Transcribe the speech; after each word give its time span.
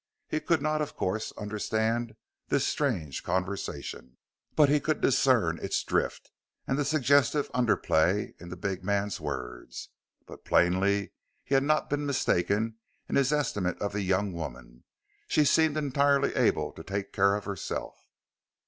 He 0.27 0.39
could 0.39 0.63
not, 0.63 0.81
of 0.81 0.95
course, 0.95 1.31
understand 1.37 2.15
this 2.47 2.65
strange 2.65 3.21
conversation, 3.21 4.17
but 4.55 4.67
he 4.67 4.79
could 4.79 4.99
discern 4.99 5.59
its 5.59 5.83
drift, 5.83 6.31
and 6.65 6.75
the 6.75 6.85
suggestive 6.85 7.51
underplay 7.51 8.33
in 8.41 8.49
the 8.49 8.55
big 8.55 8.83
man's 8.83 9.21
words. 9.21 9.89
But 10.25 10.43
plainly 10.43 11.11
he 11.43 11.53
had 11.53 11.61
not 11.63 11.87
been 11.87 12.07
mistaken 12.07 12.77
in 13.07 13.15
his 13.15 13.31
estimate 13.31 13.79
of 13.79 13.91
the 13.93 14.01
young 14.01 14.33
woman 14.33 14.85
she 15.27 15.45
seemed 15.45 15.77
entirely 15.77 16.35
able 16.35 16.71
to 16.71 16.83
take 16.83 17.13
care 17.13 17.35
of 17.35 17.45
herself. 17.45 18.07